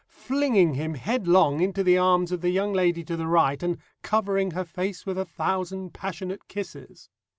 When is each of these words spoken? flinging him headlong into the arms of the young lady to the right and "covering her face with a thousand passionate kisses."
flinging 0.07 0.73
him 0.73 0.95
headlong 0.95 1.61
into 1.61 1.83
the 1.83 1.95
arms 1.95 2.31
of 2.31 2.41
the 2.41 2.49
young 2.49 2.73
lady 2.73 3.03
to 3.03 3.15
the 3.15 3.27
right 3.27 3.61
and 3.61 3.77
"covering 4.01 4.49
her 4.49 4.65
face 4.65 5.05
with 5.05 5.15
a 5.15 5.25
thousand 5.25 5.93
passionate 5.93 6.47
kisses." 6.47 7.07